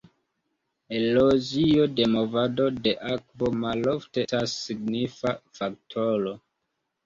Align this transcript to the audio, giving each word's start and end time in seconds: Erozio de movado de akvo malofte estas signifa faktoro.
Erozio 0.99 1.85
de 1.99 2.07
movado 2.15 2.67
de 2.89 2.95
akvo 3.11 3.53
malofte 3.67 4.27
estas 4.27 4.59
signifa 4.67 5.39
faktoro. 5.63 6.37